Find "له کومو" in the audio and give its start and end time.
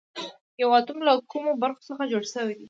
1.07-1.51